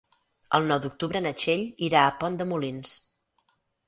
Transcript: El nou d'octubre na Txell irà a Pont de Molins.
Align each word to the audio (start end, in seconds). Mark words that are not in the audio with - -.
El 0.57 0.63
nou 0.69 0.77
d'octubre 0.85 1.19
na 1.25 1.33
Txell 1.41 1.61
irà 1.87 2.05
a 2.05 2.13
Pont 2.23 2.39
de 2.39 2.47
Molins. 2.53 2.95